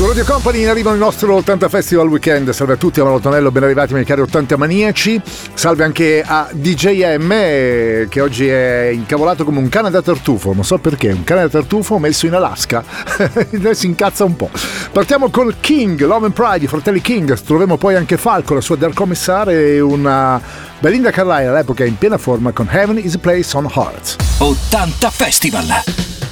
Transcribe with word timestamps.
Su 0.00 0.06
Radio 0.06 0.24
Company 0.24 0.62
in 0.62 0.68
arrivo 0.68 0.90
il 0.92 0.98
nostro 0.98 1.34
80 1.34 1.68
Festival 1.68 2.08
Weekend. 2.08 2.48
Salve 2.52 2.72
a 2.72 2.76
tutti, 2.76 3.00
a 3.00 3.04
Malotonello, 3.04 3.50
ben 3.50 3.64
arrivati 3.64 3.92
miei 3.92 4.06
cari 4.06 4.22
80 4.22 4.56
maniaci. 4.56 5.20
Salve 5.52 5.84
anche 5.84 6.22
a 6.24 6.48
DJM 6.50 8.08
che 8.08 8.20
oggi 8.22 8.48
è 8.48 8.88
incavolato 8.94 9.44
come 9.44 9.58
un 9.58 9.68
cane 9.68 9.90
da 9.90 10.00
tartufo. 10.00 10.54
Non 10.54 10.64
so 10.64 10.78
perché, 10.78 11.10
un 11.10 11.22
cane 11.22 11.42
da 11.42 11.48
tartufo 11.50 11.98
messo 11.98 12.24
in 12.24 12.32
Alaska. 12.32 12.82
si 13.72 13.86
incazza 13.86 14.24
un 14.24 14.36
po'. 14.36 14.48
Partiamo 14.90 15.28
col 15.28 15.56
King, 15.60 16.00
Love 16.00 16.24
and 16.24 16.34
Pride, 16.34 16.64
i 16.64 16.66
fratelli 16.66 17.02
King. 17.02 17.38
Troviamo 17.38 17.76
poi 17.76 17.94
anche 17.94 18.16
Falco, 18.16 18.54
la 18.54 18.62
sua 18.62 18.76
Dark 18.76 18.94
Commissar 18.94 19.50
e 19.50 19.80
una 19.80 20.40
Belinda 20.78 21.10
Carlyle 21.10 21.48
all'epoca 21.48 21.84
in 21.84 21.98
piena 21.98 22.16
forma 22.16 22.52
con 22.52 22.66
Heaven 22.70 22.96
is 22.96 23.16
a 23.16 23.18
Place 23.18 23.54
on 23.54 23.70
Hearts. 23.70 24.16
80 24.38 25.10
Festival! 25.10 26.29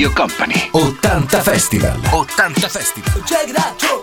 Radio 0.00 0.14
Company. 0.14 0.70
80 0.72 1.42
Festival. 1.42 2.00
80 2.10 2.68
Festival. 2.70 3.22
Check 3.26 3.52
that 3.52 3.84
out. 3.84 4.00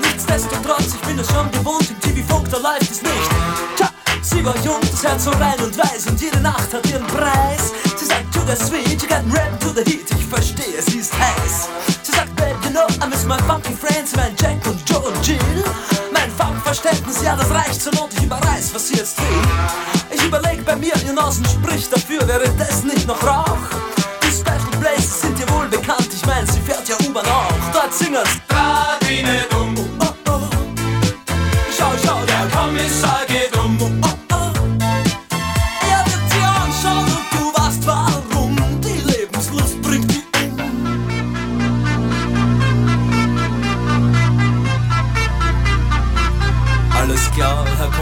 Nichtsdestotrotz, 0.00 0.94
ich 0.94 1.00
bin 1.06 1.18
es 1.18 1.30
schon 1.30 1.50
gewohnt, 1.50 1.88
im 1.88 2.00
TV 2.00 2.28
Funk, 2.28 2.50
da 2.50 2.58
läuft 2.58 2.90
es 2.90 3.00
nicht. 3.00 3.30
Tja, 3.76 3.88
sie 4.20 4.44
war 4.44 4.54
jung, 4.64 4.80
das 4.82 5.02
Herz 5.02 5.24
so 5.24 5.30
rein 5.30 5.63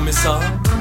time 0.03 0.09
is 0.09 0.27
up 0.27 0.72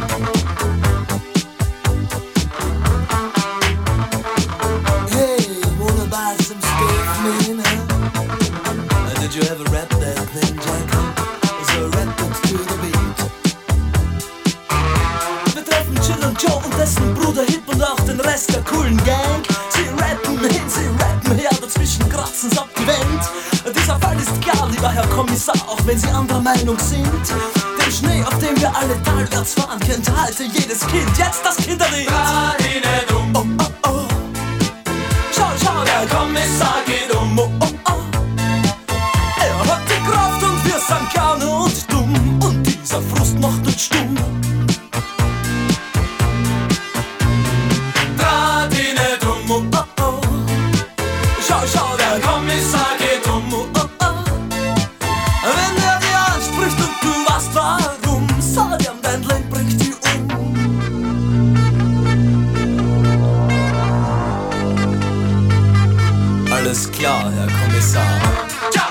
commissar. 67.61 68.47
Ja! 68.73 68.90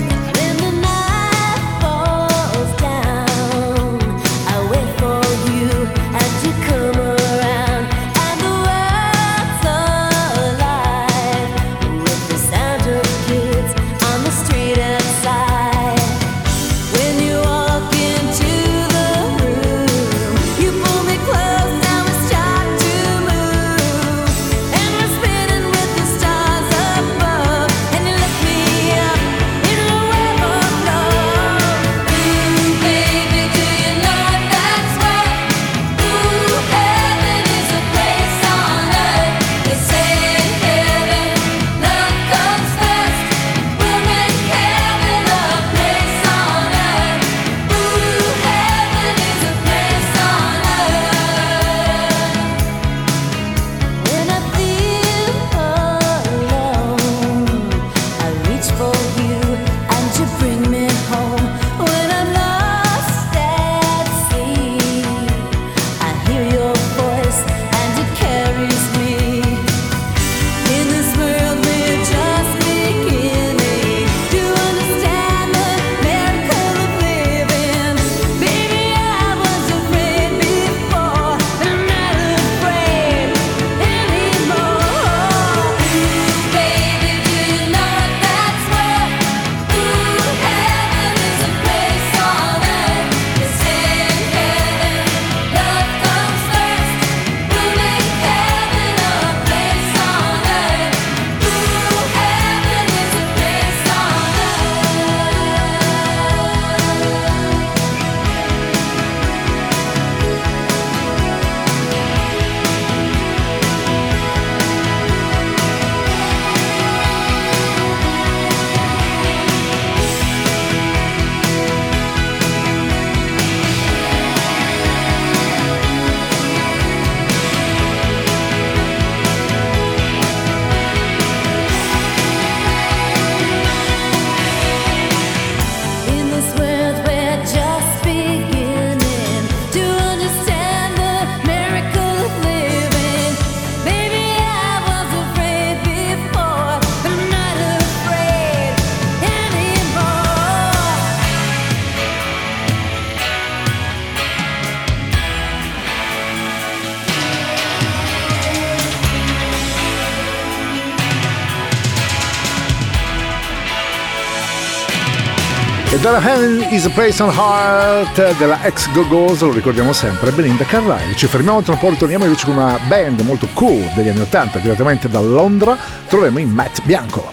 Heaven 166.21 166.67
is 166.69 166.85
a 166.85 166.89
Place 166.91 167.19
on 167.23 167.33
Heart 167.33 168.37
della 168.37 168.63
ex 168.63 168.91
Go-Go's, 168.91 169.41
lo 169.41 169.51
ricordiamo 169.51 169.91
sempre, 169.91 170.29
Belinda 170.29 170.63
Carlisle. 170.65 171.15
Ci 171.15 171.25
fermiamo 171.25 171.63
tra 171.63 171.73
un 171.73 171.79
po', 171.79 171.89
ritorniamo 171.89 172.25
invece 172.25 172.45
con 172.45 172.57
una 172.57 172.77
band 172.87 173.21
molto 173.21 173.47
cool 173.53 173.89
degli 173.95 174.09
anni 174.09 174.19
80, 174.19 174.59
direttamente 174.59 175.09
da 175.09 175.19
Londra, 175.19 175.75
troviamo 176.07 176.37
in 176.37 176.51
Matt 176.51 176.81
Bianco. 176.83 177.31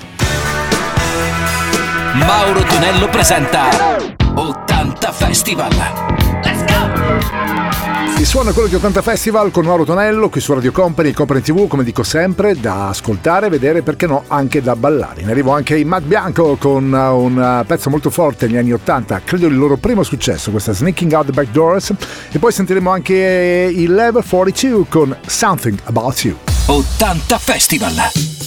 Mauro 2.14 2.62
Tonello 2.62 3.08
presenta 3.08 3.68
80 4.34 5.12
Festival. 5.12 6.18
Il 8.18 8.26
suono 8.26 8.50
è 8.50 8.52
quello 8.52 8.68
di 8.68 8.74
80 8.74 9.00
Festival 9.00 9.50
con 9.52 9.64
Mauro 9.64 9.84
Tonello 9.84 10.28
qui 10.28 10.40
su 10.40 10.52
Radio 10.52 10.72
Company 10.72 11.10
e 11.10 11.12
Company 11.14 11.40
TV, 11.40 11.68
come 11.68 11.84
dico 11.84 12.02
sempre, 12.02 12.58
da 12.58 12.88
ascoltare, 12.88 13.48
vedere, 13.48 13.82
perché 13.82 14.06
no, 14.06 14.24
anche 14.26 14.60
da 14.60 14.74
ballare. 14.74 15.20
In 15.22 15.28
arrivo 15.28 15.52
anche 15.52 15.76
in 15.76 15.86
Matt 15.86 16.02
Bianco 16.02 16.56
con 16.56 16.92
uh, 16.92 17.16
un 17.16 17.36
uh, 17.36 17.64
pezzo 17.64 17.90
molto 17.90 18.10
forte 18.10 18.46
negli 18.46 18.56
anni 18.56 18.72
80, 18.72 19.22
credo 19.24 19.46
il 19.46 19.56
loro 19.56 19.76
primo 19.76 20.02
successo, 20.02 20.50
questa 20.50 20.72
Sneaking 20.72 21.12
Out 21.12 21.26
the 21.26 21.32
Back 21.32 21.50
Doors. 21.52 21.94
E 22.32 22.38
poi 22.38 22.50
sentiremo 22.50 22.90
anche 22.90 23.14
eh, 23.14 23.72
il 23.72 23.94
Level 23.94 24.24
42 24.26 24.86
con 24.88 25.16
Something 25.24 25.78
About 25.84 26.18
You. 26.24 26.36
80 26.66 27.38
Festival! 27.38 28.37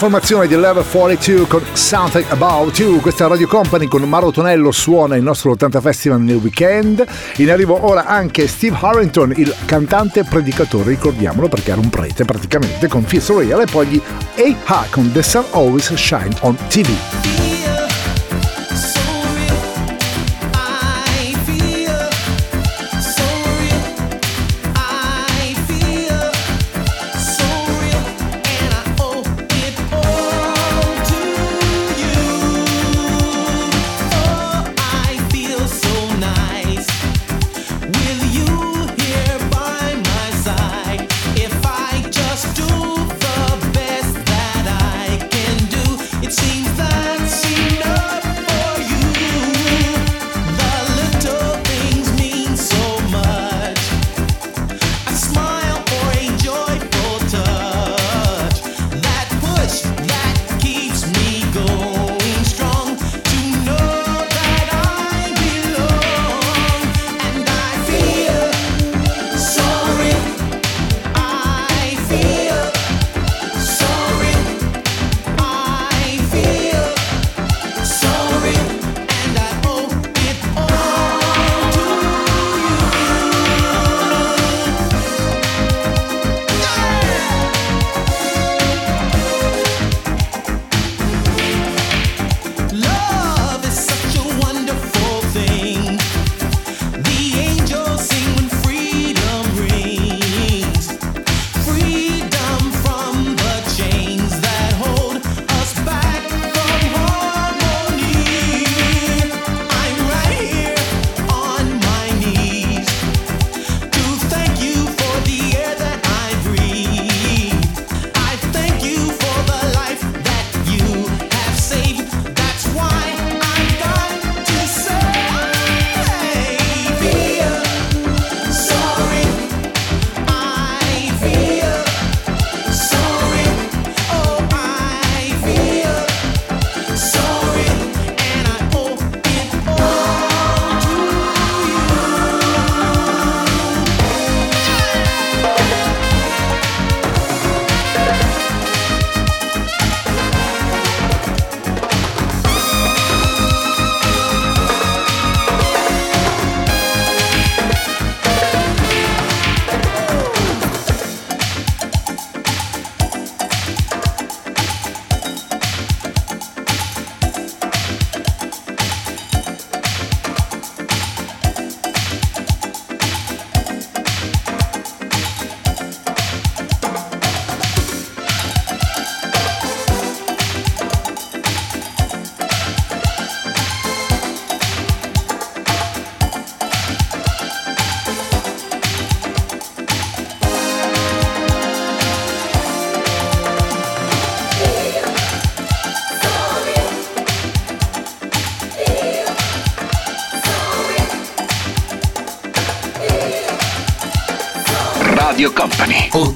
formazione 0.00 0.46
di 0.46 0.56
Level 0.56 0.82
42 0.82 1.46
con 1.46 1.62
Something 1.74 2.24
About 2.30 2.78
You, 2.78 3.00
questa 3.00 3.26
Radio 3.26 3.46
Company 3.46 3.86
con 3.86 4.00
Maro 4.08 4.30
Tonello 4.30 4.70
suona 4.70 5.14
il 5.14 5.22
nostro 5.22 5.50
80 5.50 5.78
Festival 5.82 6.22
nel 6.22 6.36
weekend. 6.36 7.04
In 7.36 7.50
arrivo 7.50 7.86
ora 7.86 8.06
anche 8.06 8.48
Steve 8.48 8.78
Harrington, 8.80 9.34
il 9.36 9.54
cantante 9.66 10.24
predicatore, 10.24 10.88
ricordiamolo 10.88 11.48
perché 11.48 11.72
era 11.72 11.82
un 11.82 11.90
prete 11.90 12.24
praticamente, 12.24 12.88
con 12.88 13.02
Fizz 13.02 13.28
Royale 13.28 13.64
e 13.64 13.66
poi 13.70 13.86
gli 13.88 14.00
A-Ha 14.36 14.86
con 14.88 15.12
The 15.12 15.22
Sun 15.22 15.44
Always 15.50 15.92
Shine 15.92 16.34
on 16.40 16.56
TV. 16.68 17.39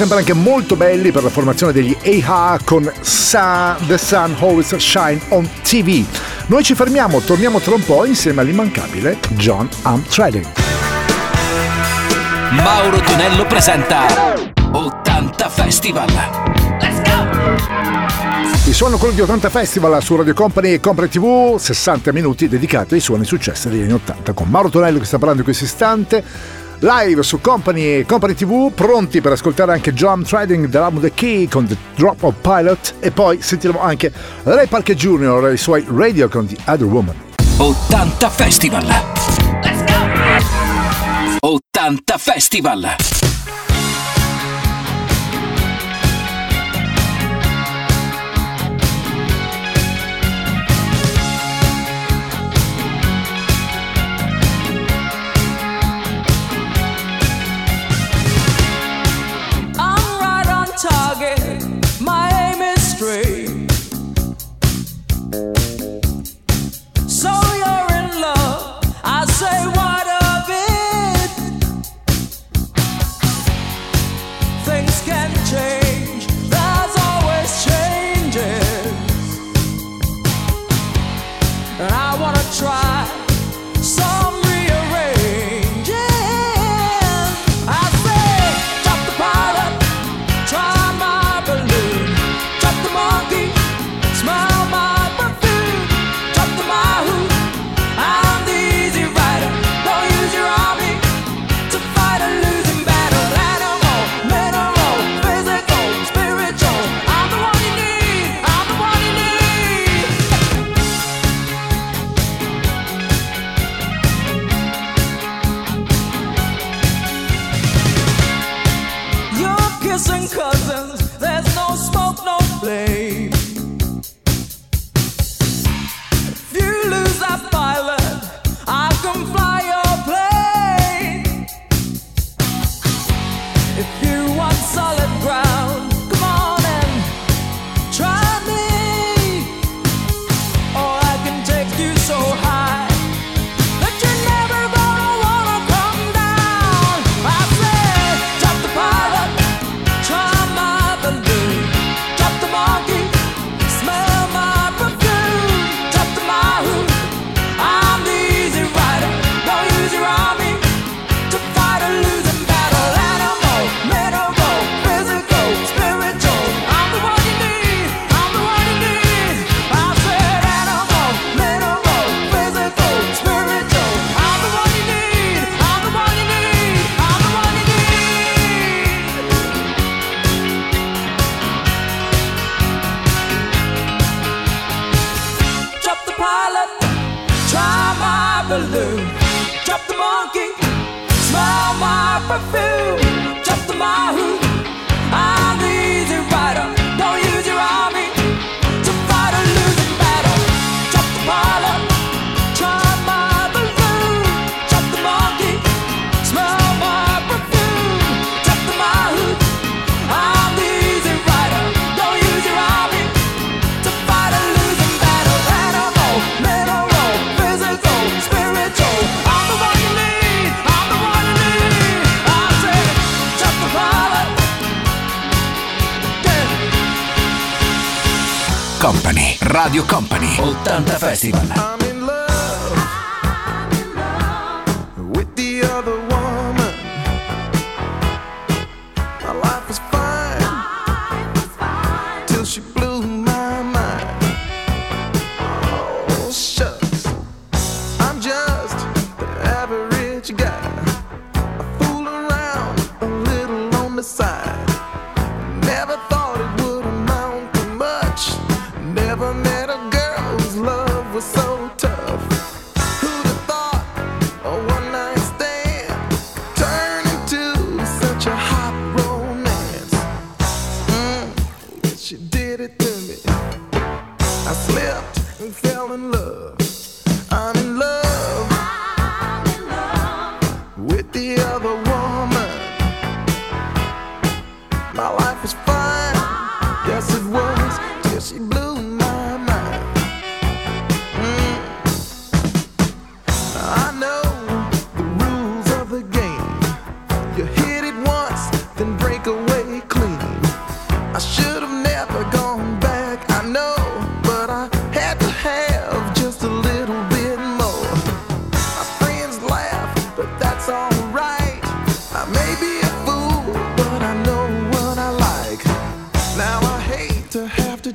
Sempre 0.00 0.16
anche 0.20 0.32
molto 0.32 0.76
belli 0.76 1.12
per 1.12 1.22
la 1.22 1.28
formazione 1.28 1.74
degli 1.74 1.94
AHA 2.02 2.60
con 2.64 2.90
Sa- 3.02 3.76
The 3.86 3.98
Sun 3.98 4.34
Always 4.40 4.74
Shine 4.76 5.20
on 5.28 5.46
TV. 5.62 6.02
Noi 6.46 6.64
ci 6.64 6.74
fermiamo, 6.74 7.20
torniamo 7.20 7.60
tra 7.60 7.74
un 7.74 7.84
po' 7.84 8.06
insieme 8.06 8.40
all'immancabile 8.40 9.18
John 9.32 9.68
Amtrading. 9.82 10.46
Mauro 12.52 12.98
Tonello 13.00 13.44
presenta 13.44 14.06
80 14.72 15.48
Festival. 15.50 16.08
Il 18.64 18.74
suono 18.74 18.96
quello 18.96 19.12
di 19.12 19.20
80 19.20 19.50
Festival 19.50 20.02
su 20.02 20.16
Radio 20.16 20.32
Company 20.32 20.72
e 20.72 20.80
Company 20.80 21.08
TV, 21.08 21.56
60 21.56 22.10
minuti 22.12 22.48
dedicati 22.48 22.94
ai 22.94 23.00
suoni 23.00 23.26
successi 23.26 23.68
degli 23.68 23.82
anni 23.82 23.92
80 23.92 24.32
con 24.32 24.48
Mauro 24.48 24.70
Tonello 24.70 24.98
che 24.98 25.04
sta 25.04 25.18
parlando 25.18 25.40
in 25.40 25.44
questo 25.44 25.64
istante. 25.64 26.24
Live 26.82 27.22
su 27.22 27.42
Company 27.42 28.06
Company 28.06 28.32
TV, 28.32 28.72
pronti 28.72 29.20
per 29.20 29.32
ascoltare 29.32 29.72
anche 29.72 29.92
John 29.92 30.22
Trading 30.22 30.66
dell'album 30.66 31.02
The 31.02 31.12
Key 31.12 31.46
con 31.46 31.66
The 31.66 31.76
Drop 31.94 32.22
of 32.22 32.36
Pilot 32.40 32.94
e 33.00 33.10
poi 33.10 33.42
sentiremo 33.42 33.78
anche 33.80 34.10
Ray 34.44 34.66
Parker 34.66 34.96
Jr. 34.96 35.48
e 35.48 35.52
i 35.52 35.58
suoi 35.58 35.84
radio 35.86 36.28
con 36.30 36.46
The 36.46 36.56
Other 36.64 36.86
Woman. 36.86 37.14
80 37.58 38.30
Festival. 38.30 38.86
80 41.40 42.16
Festival. 42.16 42.96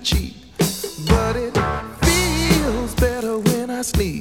but 0.05 1.35
it 1.35 1.57
feels 2.05 2.93
better 2.93 3.39
when 3.39 3.71
I 3.71 3.81
sleep. 3.81 4.14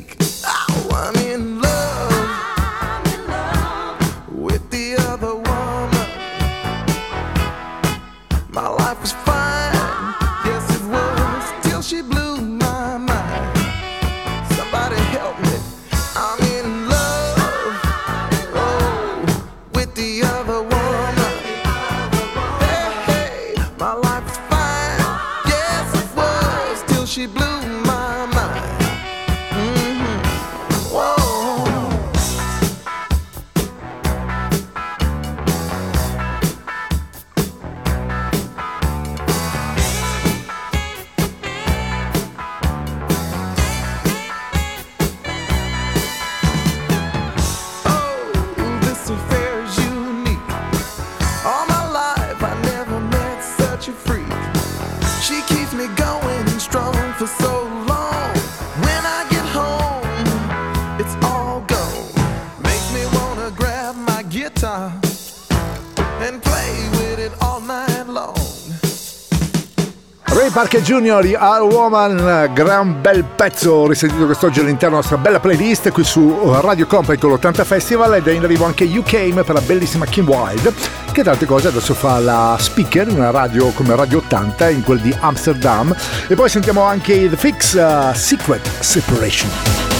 Nick 70.74 70.87
Junior, 70.87 71.24
Our 71.24 71.72
Woman, 71.72 72.50
gran 72.52 73.00
bel 73.00 73.22
pezzo 73.22 73.87
risentito 73.87 74.24
quest'oggi 74.24 74.58
all'interno 74.58 74.96
della 74.96 75.02
nostra 75.02 75.18
bella 75.18 75.38
playlist 75.38 75.92
qui 75.92 76.02
su 76.02 76.37
Radio 76.60 76.88
Company 76.88 77.16
con 77.16 77.30
l'80 77.30 77.64
Festival 77.64 78.14
ed 78.14 78.26
è 78.26 78.32
in 78.32 78.42
arrivo 78.42 78.64
anche 78.64 78.82
You 78.82 79.04
Came 79.04 79.44
per 79.44 79.54
la 79.54 79.60
bellissima 79.60 80.04
Kim 80.04 80.26
Wild 80.26 80.74
che 81.12 81.22
tante 81.22 81.46
cose 81.46 81.68
adesso 81.68 81.94
fa 81.94 82.18
la 82.18 82.56
speaker 82.58 83.06
in 83.06 83.18
una 83.18 83.30
radio 83.30 83.70
come 83.70 83.94
Radio 83.94 84.18
80 84.18 84.70
in 84.70 84.82
quel 84.82 84.98
di 84.98 85.14
Amsterdam 85.16 85.94
e 86.26 86.34
poi 86.34 86.48
sentiamo 86.48 86.82
anche 86.82 87.30
The 87.30 87.37
Fix 87.37 87.74
uh, 87.74 88.12
Secret 88.12 88.68
Separation. 88.80 89.93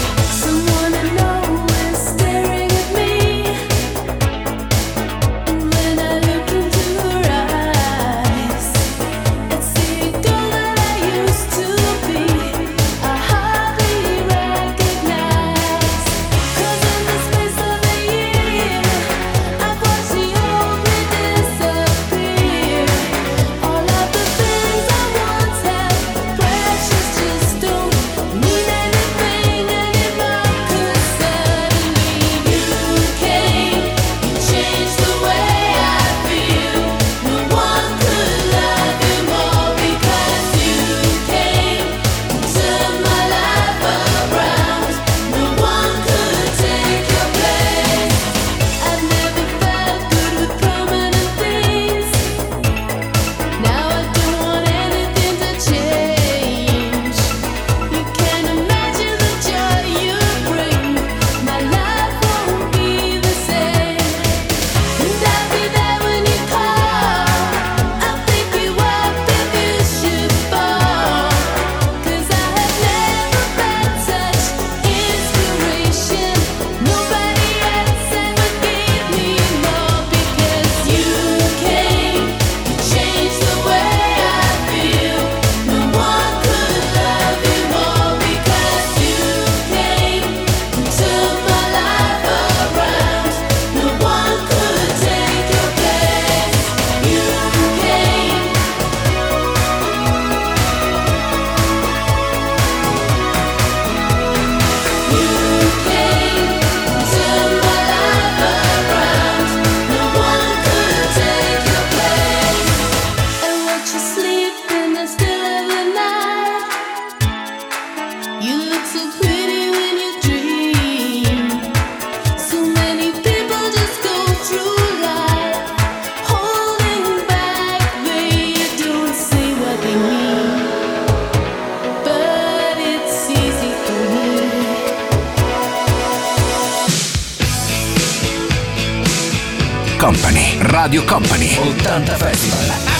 Company. 140.05 140.59
Radio 140.71 141.03
Company. 141.03 141.57
80 141.57 142.13
Festival. 142.13 142.93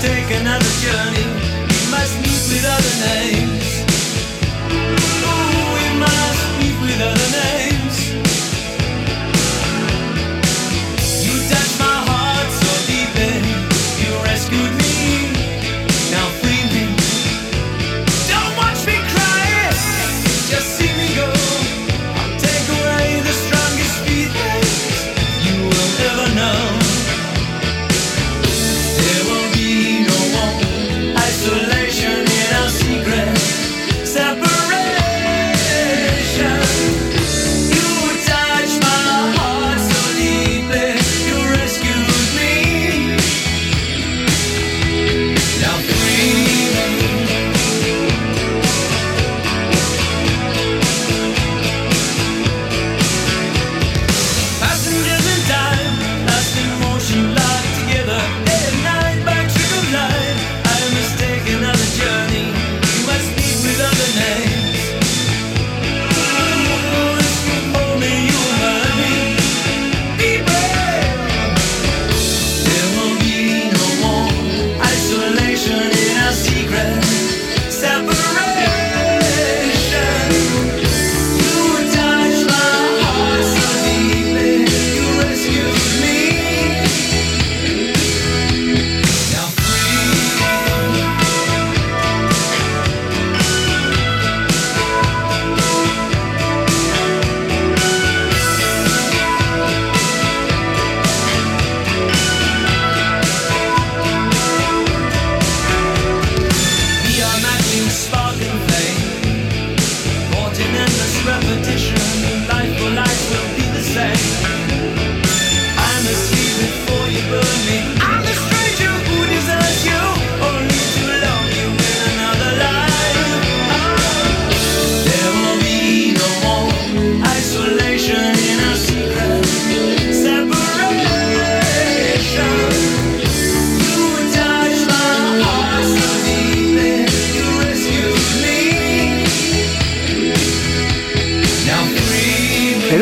Take 0.00 0.30
another 0.30 0.72
journey. 0.78 1.26
We 1.68 1.78
must 1.90 2.14
meet 2.22 2.42
with 2.52 2.64
other 2.64 2.94
names. 3.08 3.58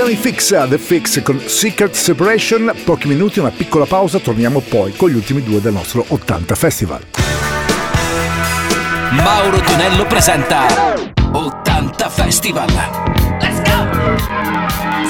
I 0.08 0.16
Fix, 0.16 0.68
The 0.68 0.78
Fix 0.78 1.22
con 1.22 1.40
Secret 1.46 1.92
Separation. 1.92 2.72
Pochi 2.84 3.08
minuti, 3.08 3.40
una 3.40 3.50
piccola 3.50 3.86
pausa, 3.86 4.18
torniamo 4.18 4.60
poi 4.60 4.94
con 4.94 5.10
gli 5.10 5.14
ultimi 5.14 5.42
due 5.42 5.60
del 5.60 5.72
nostro 5.72 6.04
80 6.06 6.54
Festival. 6.54 7.02
Mauro 9.10 9.58
Tonello 9.60 10.06
presenta 10.06 10.66
80 11.32 12.08
Festival. 12.10 13.05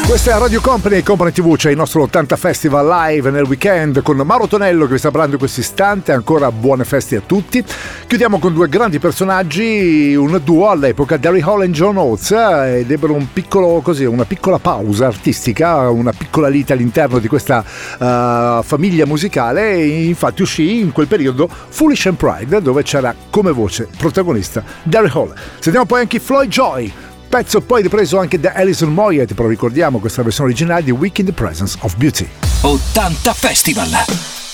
Questa 0.07 0.37
è 0.37 0.38
Radio 0.38 0.61
Company 0.61 0.99
e 0.99 1.03
Company 1.03 1.33
TV, 1.33 1.57
c'è 1.57 1.71
il 1.71 1.77
nostro 1.77 2.03
80 2.03 2.37
Festival 2.37 2.87
live 2.87 3.29
nel 3.33 3.42
weekend 3.42 4.03
con 4.03 4.16
Mauro 4.19 4.47
Tonello 4.47 4.87
che 4.87 4.92
vi 4.92 4.99
sta 4.99 5.11
parlando 5.11 5.33
in 5.35 5.40
questo 5.40 5.59
istante, 5.59 6.12
ancora 6.12 6.53
buone 6.53 6.85
feste 6.85 7.16
a 7.16 7.21
tutti. 7.27 7.62
Chiudiamo 8.07 8.38
con 8.38 8.55
due 8.55 8.69
grandi 8.69 9.01
personaggi, 9.01 10.14
un 10.14 10.40
duo 10.45 10.71
all'epoca, 10.71 11.16
Derry 11.16 11.40
Hall 11.40 11.64
e 11.64 11.71
John 11.71 11.97
Oates, 11.97 12.31
ed 12.31 12.88
ebbero 12.88 13.14
un 13.14 13.33
piccolo, 13.33 13.81
così, 13.81 14.05
una 14.05 14.25
piccola 14.25 14.61
pausa 14.61 15.07
artistica, 15.07 15.90
una 15.90 16.12
piccola 16.12 16.47
lite 16.47 16.73
all'interno 16.73 17.19
di 17.19 17.27
questa 17.27 17.64
eh, 17.64 18.61
famiglia 18.62 19.07
musicale 19.07 19.73
e 19.73 20.05
infatti 20.05 20.42
uscì 20.42 20.79
in 20.79 20.92
quel 20.92 21.09
periodo 21.09 21.49
Foolish 21.49 22.07
and 22.07 22.16
Pride 22.16 22.62
dove 22.62 22.85
c'era 22.85 23.12
come 23.29 23.51
voce 23.51 23.88
protagonista 23.99 24.62
Derry 24.85 25.11
Hall. 25.12 25.35
Sentiamo 25.59 25.85
poi 25.85 26.03
anche 26.03 26.21
Floyd 26.21 26.49
Joy. 26.49 26.92
Pezzo 27.28 27.60
poi 27.60 27.82
ripreso 27.82 28.18
anche 28.18 28.38
da 28.38 28.52
Alison 28.54 28.92
Moyet, 28.92 29.34
però 29.34 29.48
ricordiamo 29.48 29.98
questa 29.98 30.22
versione 30.22 30.50
originale 30.50 30.82
di 30.82 30.90
Week 30.90 31.18
in 31.18 31.26
the 31.26 31.32
Presence 31.32 31.76
of 31.80 31.96
Beauty. 31.96 32.28
80 32.62 33.32
Festival. 33.34 34.45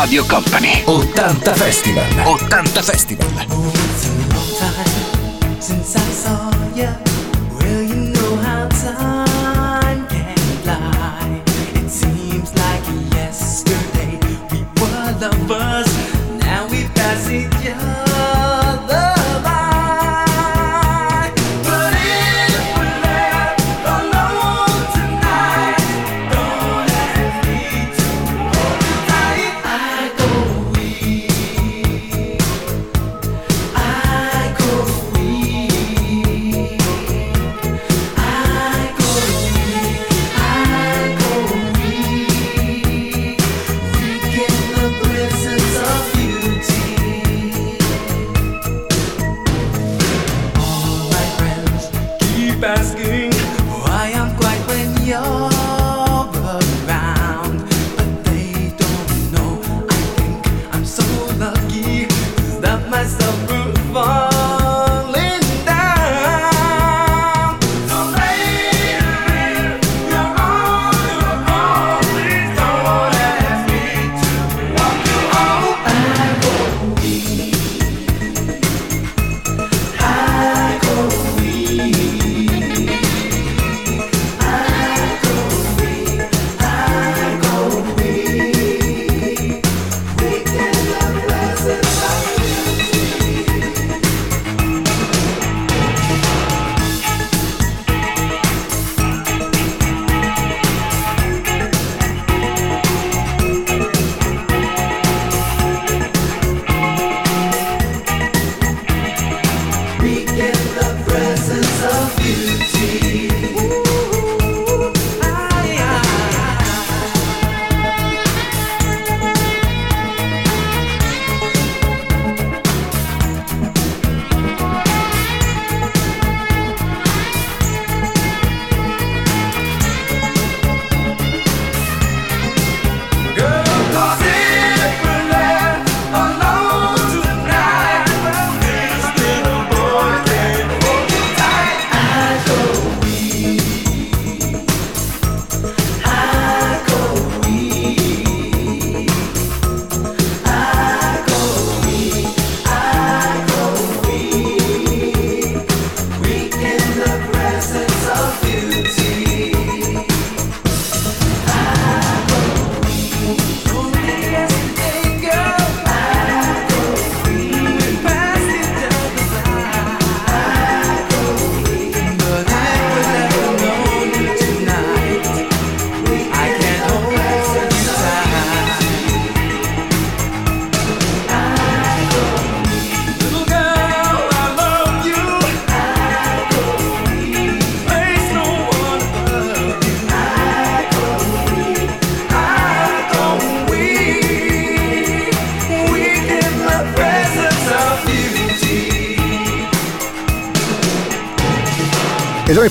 Radio 0.00 0.24
Company 0.26 0.84
80 0.86 1.54
Festival 1.54 2.04
80 2.24 2.82
Festival 2.82 3.26
Since 5.60 5.96
I 5.96 6.10
saw 6.12 6.52
you, 6.72 6.88
well, 7.58 7.82
you 7.82 8.12
know 8.12 8.36
how 8.36 8.68
time. 8.68 9.27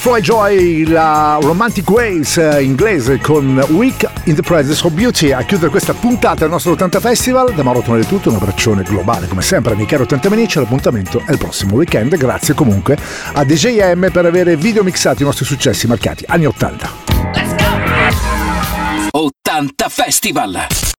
Troy 0.08 0.22
Joy, 0.22 0.86
la 0.86 1.38
Romantic 1.42 1.90
Ways 1.90 2.38
eh, 2.38 2.64
inglese 2.64 3.18
con 3.18 3.62
Week 3.72 4.10
in 4.24 4.36
the 4.36 4.42
Presence 4.42 4.88
of 4.88 4.94
Beauty 4.94 5.34
a 5.34 5.44
chiudere 5.44 5.70
questa 5.70 5.94
puntata 5.94 6.40
del 6.40 6.50
nostro 6.50 6.72
80 6.72 7.02
Festival. 7.02 7.54
Da 7.54 7.62
Mauro 7.62 7.84
di 7.98 8.06
tutto, 8.06 8.30
un 8.30 8.36
abbraccione 8.36 8.84
globale 8.84 9.28
come 9.28 9.42
sempre, 9.42 9.74
amici 9.74 9.90
caro 9.90 10.04
80 10.04 10.30
Menici, 10.30 10.60
l'appuntamento 10.60 11.22
è 11.26 11.32
il 11.32 11.38
prossimo 11.38 11.76
weekend. 11.76 12.16
Grazie 12.16 12.54
comunque 12.54 12.98
a 13.34 13.44
DJM 13.44 14.10
per 14.10 14.26
aver 14.26 14.56
videomixato 14.56 15.24
i 15.24 15.26
nostri 15.26 15.44
successi 15.44 15.88
marcati 15.88 16.24
anni 16.26 16.46
80. 16.46 16.90
Let's 17.34 17.56
go! 19.12 19.20
80 19.20 19.90
Festival! 19.90 20.96